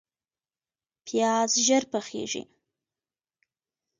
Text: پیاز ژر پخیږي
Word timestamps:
پیاز 1.05 1.51
ژر 1.65 1.83
پخیږي 1.93 2.41